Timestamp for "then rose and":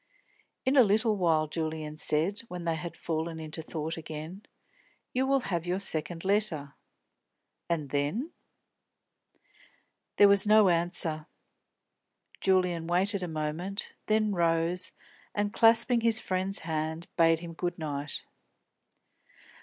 14.07-15.53